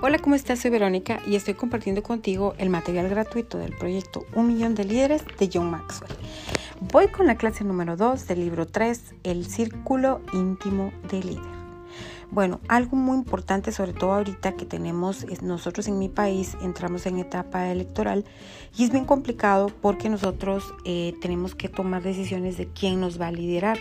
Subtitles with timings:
[0.00, 0.60] Hola, ¿cómo estás?
[0.60, 5.24] Soy Verónica y estoy compartiendo contigo el material gratuito del proyecto Un Millón de Líderes
[5.40, 6.12] de John Maxwell.
[6.80, 11.58] Voy con la clase número 2 del libro 3, El Círculo Íntimo de Líder.
[12.30, 17.18] Bueno, algo muy importante, sobre todo ahorita que tenemos, nosotros en mi país entramos en
[17.18, 18.24] etapa electoral
[18.76, 23.26] y es bien complicado porque nosotros eh, tenemos que tomar decisiones de quién nos va
[23.26, 23.78] a liderar.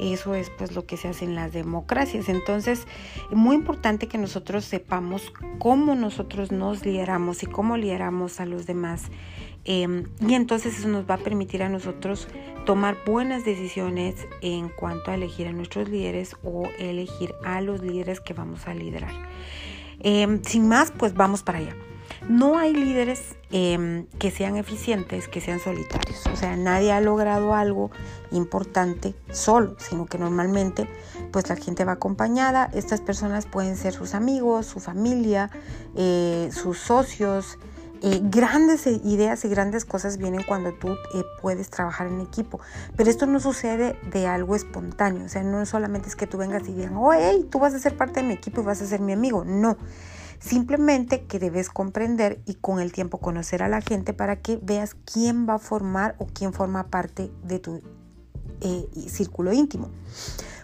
[0.00, 2.28] Eso es pues lo que se hace en las democracias.
[2.28, 2.86] Entonces,
[3.30, 8.66] es muy importante que nosotros sepamos cómo nosotros nos lideramos y cómo lideramos a los
[8.66, 9.04] demás.
[9.64, 12.28] Em, y entonces eso nos va a permitir a nosotros
[12.66, 18.20] tomar buenas decisiones en cuanto a elegir a nuestros líderes o elegir a los líderes
[18.20, 19.12] que vamos a liderar.
[20.00, 21.76] Em, sin más, pues vamos para allá.
[22.28, 26.26] No hay líderes em, que sean eficientes, que sean solitarios.
[26.26, 27.90] O sea, nadie ha logrado algo
[28.32, 30.88] importante solo, sino que normalmente
[31.30, 32.70] pues la gente va acompañada.
[32.72, 35.50] Estas personas pueden ser sus amigos, su familia,
[35.94, 37.58] eh, sus socios.
[38.02, 42.60] Eh, grandes ideas y grandes cosas vienen cuando tú eh, puedes trabajar en equipo,
[42.94, 46.68] pero esto no sucede de algo espontáneo, o sea, no solamente es que tú vengas
[46.68, 48.86] y digan, oh, hey, tú vas a ser parte de mi equipo y vas a
[48.86, 49.78] ser mi amigo, no,
[50.38, 54.96] Simplemente que debes comprender y con el tiempo conocer a la gente para que veas
[55.10, 57.82] quién va a formar o quién forma parte de tu
[58.60, 59.90] eh, círculo íntimo.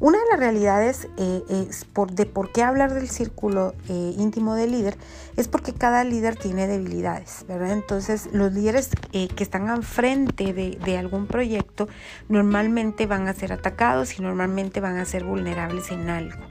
[0.00, 4.72] Una de las realidades eh, por, de por qué hablar del círculo eh, íntimo del
[4.72, 4.96] líder
[5.36, 7.72] es porque cada líder tiene debilidades, ¿verdad?
[7.72, 11.88] Entonces los líderes que están al frente de, de, algún proyecto
[12.28, 16.42] normalmente van a ser atacados y normalmente van a ser vulnerables en algo.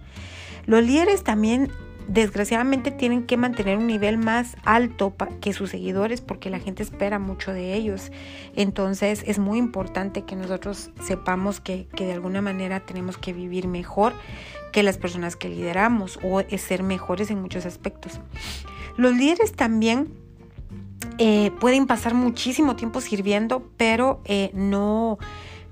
[0.65, 1.69] Los líderes también
[2.07, 7.19] desgraciadamente tienen que mantener un nivel más alto que sus seguidores porque la gente espera
[7.19, 8.11] mucho de ellos.
[8.55, 14.13] Entonces es muy importante que nosotros sepamos que, de alguna manera tenemos que vivir mejor
[14.71, 18.19] que las personas que lideramos o ser mejores en muchos aspectos.
[18.97, 20.13] Los líderes también
[21.17, 25.19] eh, pueden pasar muchísimo tiempo sirviendo, pero eh, no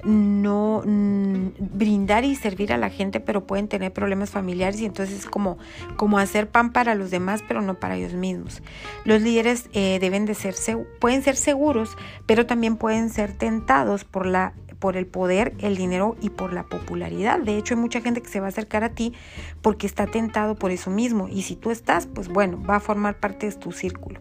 [0.04, 5.20] no mm, brindar y servir a la gente, pero pueden tener problemas familiares y entonces
[5.20, 5.58] es como,
[5.98, 8.62] como hacer pan para los demás, pero no para ellos mismos.
[9.06, 10.56] Los líderes eh, deben de ser,
[11.00, 16.18] pueden ser seguros, pero también pueden ser tentados por la por el poder, el dinero
[16.22, 17.40] y por la popularidad.
[17.40, 19.14] De hecho, hay mucha gente que se va a acercar a ti
[19.62, 21.28] porque está tentado por eso mismo.
[21.30, 24.20] Y si tú estás, pues bueno, va a formar parte de tu círculo.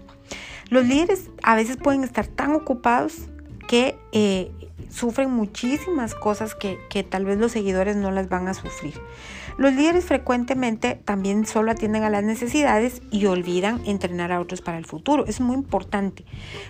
[0.68, 3.30] Los líderes a veces pueden estar tan ocupados
[3.70, 4.50] que eh,
[4.88, 8.94] sufren muchísimas cosas que, tal vez los seguidores no las van a sufrir.
[9.58, 14.76] Los líderes frecuentemente también solo atienden a las necesidades y olvidan entrenar a otros para
[14.76, 15.24] el futuro.
[15.28, 16.24] Es muy importante.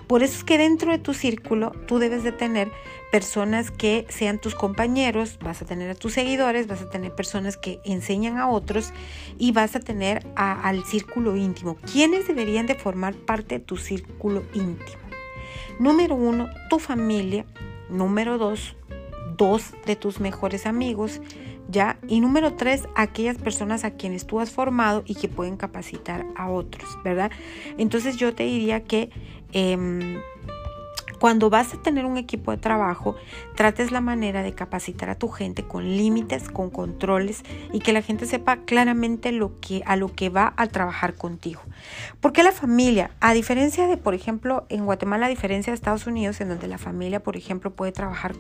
[0.09, 2.71] Por eso es que dentro de tu círculo tú debes de tener
[3.11, 7.57] personas que sean tus compañeros, vas a tener a tus seguidores, vas a tener personas
[7.57, 8.93] que enseñan a otros
[9.39, 11.79] y vas a tener al círculo íntimo.
[11.91, 15.00] ¿Quiénes deberían de formar parte de tu círculo íntimo?
[15.79, 17.47] Número uno, tu familia
[17.91, 18.77] Número dos,
[19.37, 21.21] dos de tus mejores amigos,
[21.69, 21.99] ¿ya?
[22.07, 26.49] Y número tres, aquellas personas a quienes tú has formado y que pueden capacitar a
[26.49, 27.33] otros, ¿verdad?
[27.79, 29.11] Entonces yo te diría que...
[29.53, 30.21] Em,
[31.21, 33.15] cuando vas a tener un equipo de trabajo,
[33.55, 37.43] trates la manera de capacitar a tu gente con límites, con controles
[37.73, 41.61] y que la gente sepa claramente lo que, a lo que va a trabajar contigo.
[42.21, 46.41] Porque la familia, a diferencia de, por ejemplo, en Guatemala, a diferencia de Estados Unidos,
[46.41, 48.35] en donde la familia, por ejemplo, puede trabajar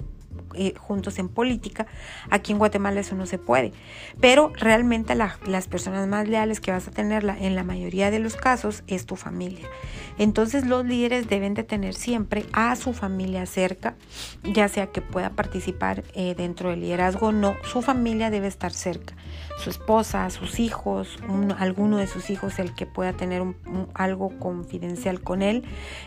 [0.54, 1.86] eh, juntos en política.
[2.28, 3.72] Aquí en Guatemala eso no se puede.
[4.20, 8.36] Pero realmente las personas más leales que vas a tenerla en la mayoría de los
[8.36, 9.66] casos es tu familia.
[10.19, 13.94] Entonces los líderes deben de tener siempre a su familia cerca,
[14.42, 19.14] ya sea que pueda participar eh, dentro del liderazgo no, su familia debe estar cerca.
[19.58, 21.19] Su esposa, sus hijos,
[21.58, 23.42] alguno de sus hijos, el que pueda tener
[23.92, 25.64] algo confidencial con él.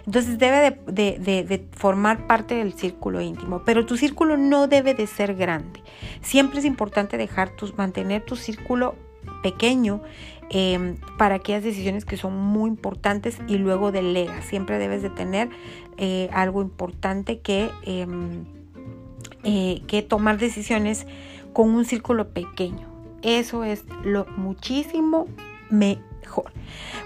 [0.07, 3.63] Entonces debe de, de formar parte del círculo íntimo.
[3.63, 5.84] Pero tu círculo no debe de ser grande.
[6.22, 8.95] Siempre es importante dejar tus, mantener tu círculo
[9.44, 10.01] pequeño
[10.50, 14.42] em, para aquellas decisiones que son muy importantes y luego delega.
[14.42, 15.50] Siempre debes de tener
[15.98, 18.45] eh, algo importante que, em,
[19.44, 21.06] eh, que tomar decisiones
[21.54, 22.88] con un círculo pequeño.
[23.22, 25.28] Eso es lo muchísimo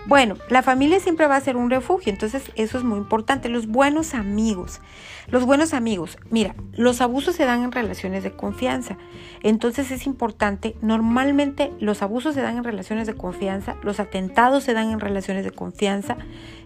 [0.06, 3.50] Bueno, la familia siempre va a ser un refugio, entonces eso es muy importante.
[3.50, 4.82] Los buenos amigos.
[5.30, 8.98] Los buenos amigos, mira, los abusos se dan en relaciones de confianza.
[9.44, 14.74] Entonces es importante, normalmente los abusos se dan en relaciones de confianza, los atentados se
[14.74, 16.16] dan en relaciones de confianza,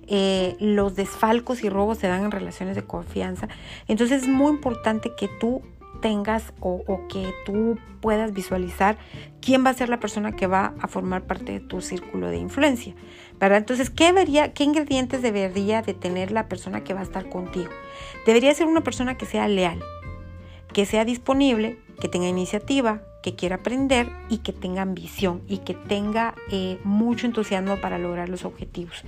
[0.05, 3.47] eh, los desfalcos y robos se dan en relaciones de confianza.
[3.87, 5.63] Entonces es muy importante que tú
[6.01, 8.97] tengas o, que tú puedas visualizar
[9.41, 12.37] quién va a ser la persona que va a formar parte de tu círculo de
[12.37, 12.95] influencia,
[13.39, 13.59] ¿verdad?
[13.59, 17.69] Entonces, ¿qué, debería, qué ingredientes debería de tener la persona que va a estar contigo?
[18.25, 19.79] Debería ser una persona que sea leal,
[20.73, 25.73] que sea disponible, que tenga iniciativa, que quiera aprender y que tenga ambición y que
[25.73, 29.03] tenga eh, mucho entusiasmo para lograr los objetivos.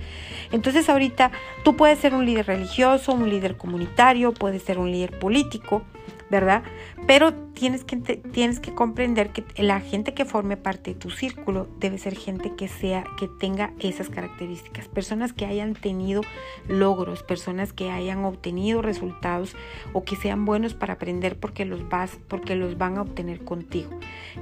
[0.52, 1.32] Entonces ahorita
[1.64, 5.82] tú puedes ser un líder religioso, un líder comunitario, puedes ser un líder político,
[6.30, 6.62] ¿verdad?
[7.06, 11.68] Pero tienes que, tienes que comprender que la gente que forme parte de tu círculo
[11.78, 16.22] debe ser gente que sea, que tenga esas características, personas que hayan tenido
[16.68, 19.56] logros, personas que hayan obtenido resultados
[19.92, 23.90] o que sean buenos para aprender porque los vas, porque los van a obtener contigo.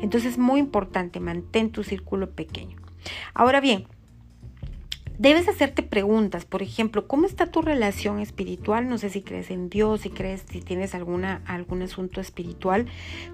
[0.00, 2.78] Entonces es muy importante, mantén tu círculo pequeño.
[3.34, 3.86] Ahora bien,
[5.18, 8.88] Debes hacerte preguntas, por ejemplo, ¿cómo está tu relación espiritual?
[8.88, 12.86] No sé si crees en Dios, si crees, si tienes alguna, algún asunto espiritual.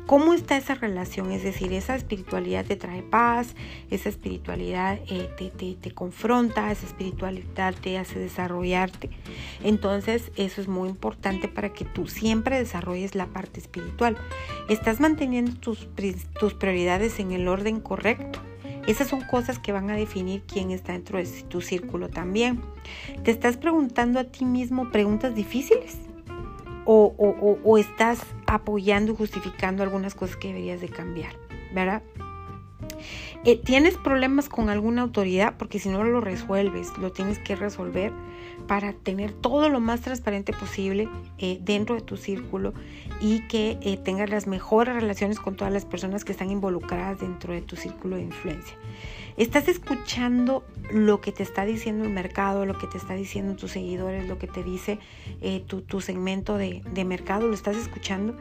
[0.06, 1.30] ¿Cómo está esa relación?
[1.30, 3.54] Es decir, esa espiritualidad te trae paz,
[3.90, 9.10] esa espiritualidad eh, te, te, te confronta, esa espiritualidad te hace desarrollarte.
[9.62, 14.16] Entonces, eso es muy importante para que tú siempre desarrolles la parte espiritual.
[14.68, 15.88] ¿Estás manteniendo tus,
[16.38, 18.40] tus prioridades en el orden correcto?
[18.88, 22.62] Esas son cosas que van a definir quién está dentro de tu círculo también.
[23.22, 25.98] ¿Te estás preguntando a ti mismo preguntas difíciles?
[26.86, 31.34] ¿O, estás apoyando justificando algunas cosas que deberías de cambiar?
[31.74, 32.02] ¿Verdad?
[33.44, 35.56] Eh, ¿Tienes problemas con alguna autoridad?
[35.58, 38.10] Porque si no lo resuelves, lo tienes que resolver
[38.68, 42.74] para tener todo lo más transparente posible eh, dentro de tu círculo
[43.20, 47.52] y que eh, tengas las mejores relaciones con todas las personas que están involucradas dentro
[47.52, 48.76] de tu círculo de influencia.
[49.38, 53.72] Estás escuchando lo que te está diciendo el mercado, lo que te está diciendo tus
[53.72, 54.98] seguidores, lo que te dice
[55.40, 58.36] eh, tu, segmento de, mercado, lo estás escuchando.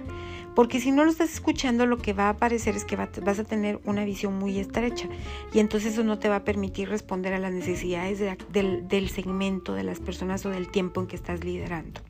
[0.55, 3.43] Porque si no lo estás escuchando, lo que va a aparecer es que vas a
[3.43, 5.07] tener una visión muy estrecha
[5.53, 8.19] y entonces eso no te va a permitir responder a las necesidades
[8.51, 12.01] del, del segmento, de las personas o del tiempo en que estás liderando.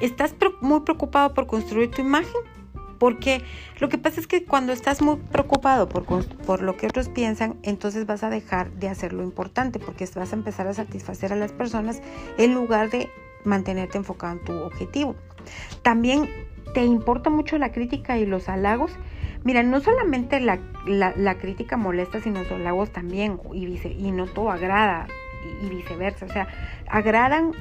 [0.00, 2.40] ¿Estás muy preocupado por construir tu imagen?
[2.98, 3.42] Porque
[3.80, 7.56] lo que pasa es que cuando estás muy preocupado por, por, lo que otros piensan,
[7.62, 11.36] entonces vas a dejar de hacer lo importante, porque vas a empezar a satisfacer a
[11.36, 12.00] las personas
[12.38, 13.10] en lugar de
[13.44, 15.16] mantenerte enfocado en tu objetivo.
[15.82, 16.28] También
[16.74, 18.92] te importa mucho la crítica y los halagos.
[19.44, 24.50] Mira, no solamente la, la, crítica molesta, sino los halagos también, y, y no todo
[24.50, 25.08] agrada
[25.62, 26.26] y, viceversa.
[26.26, 26.48] O sea,
[26.88, 27.52] agradan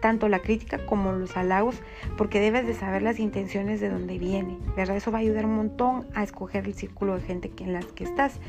[0.00, 1.80] tanto la crítica como los halagos
[2.16, 4.96] porque debes de saber las intenciones de dónde viene, ¿verdad?
[4.96, 8.04] Eso va a ayudar un montón a escoger el círculo de gente en las que
[8.04, 8.40] estás.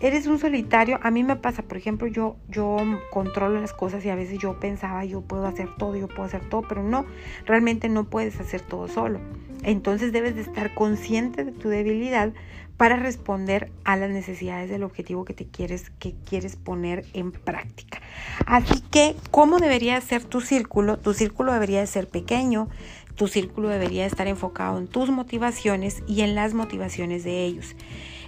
[0.00, 2.76] Eres un solitario, a mí me pasa, por ejemplo, yo, yo
[3.12, 6.48] controlo las cosas y a veces yo pensaba, yo puedo hacer todo, yo puedo hacer
[6.48, 7.06] todo, pero no,
[7.46, 9.20] realmente no puedes hacer todo solo.
[9.62, 12.32] Entonces debes de estar consciente de tu debilidad
[12.76, 18.00] para responder a las necesidades del objetivo que te quieres, que quieres poner en práctica.
[18.46, 20.98] Así que, ¿cómo debería ser tu círculo?
[20.98, 22.68] Tu círculo debería de ser pequeño,
[23.14, 27.76] tu círculo debería estar enfocado en tus motivaciones y en las motivaciones de ellos.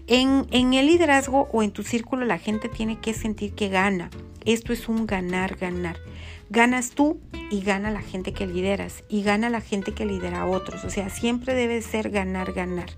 [0.07, 4.11] En, en, el liderazgo o en tu círculo la gente tiene que sentir que gana.
[4.45, 5.97] Esto es un ganar, ganar.
[6.51, 7.21] Ganas tú
[7.51, 10.85] y gana la gente que lideras y gana la gente que lidera a otros.
[10.85, 12.91] O sea, siempre debe ser ganar, ganar.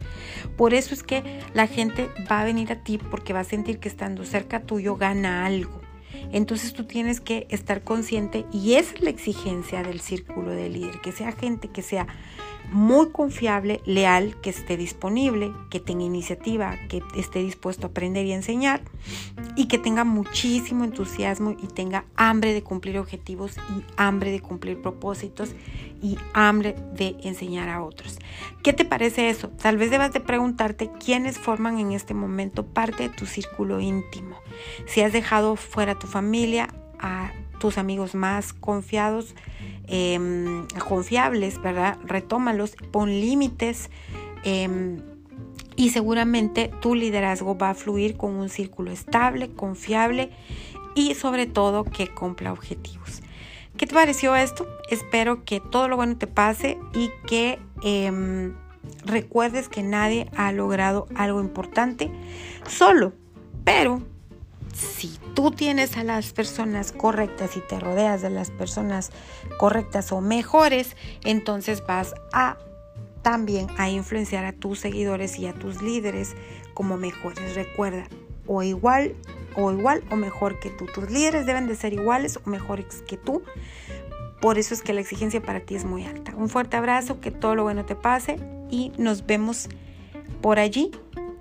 [0.56, 3.78] Por eso es que la gente va a venir a ti porque va a sentir
[3.78, 5.80] que estando cerca tuyo gana algo.
[6.32, 11.00] Entonces tú tienes que estar consciente y esa es la exigencia del círculo de líder,
[11.00, 12.06] que sea gente que sea
[12.72, 18.32] muy confiable, leal, que esté disponible, que tenga iniciativa, que esté dispuesto a aprender y
[18.32, 18.82] enseñar
[19.56, 24.80] y que tenga muchísimo entusiasmo y tenga hambre de cumplir objetivos y hambre de cumplir
[24.80, 25.54] propósitos
[26.02, 28.18] y hambre de enseñar a otros.
[28.62, 29.48] ¿Qué te parece eso?
[29.48, 34.36] Tal vez debas de preguntarte quiénes forman en este momento parte de tu círculo íntimo.
[34.86, 36.68] Si has dejado fuera tu familia,
[36.98, 39.34] a tus amigos más confiados,
[39.88, 41.98] Em, confiables, ¿verdad?
[42.04, 43.88] Retómalos, pon límites
[44.42, 45.00] em,
[45.76, 50.30] y seguramente tu liderazgo va a fluir con un círculo estable, confiable
[50.96, 53.22] y sobre todo que cumpla objetivos.
[53.76, 54.66] ¿Qué te pareció esto?
[54.90, 58.54] Espero que todo lo bueno te pase y que em,
[59.04, 62.10] recuerdes que nadie ha logrado algo importante
[62.66, 63.12] solo,
[63.62, 64.02] pero
[64.76, 69.10] si tú tienes a las personas correctas y te rodeas de las personas
[69.58, 72.58] correctas o mejores, entonces vas a
[73.22, 76.36] también a influenciar a tus seguidores y a tus líderes
[76.74, 77.54] como mejores.
[77.54, 78.06] Recuerda,
[78.46, 79.14] o igual
[79.56, 80.86] o igual o mejor que tú.
[80.86, 83.42] Tus líderes deben de ser iguales o mejores que tú.
[84.40, 86.34] Por eso es que la exigencia para ti es muy alta.
[86.36, 88.38] Un fuerte abrazo, que todo lo bueno te pase
[88.70, 89.68] y nos vemos
[90.42, 90.90] por allí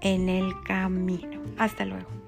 [0.02, 1.42] en el camino.
[1.58, 2.25] Hasta luego.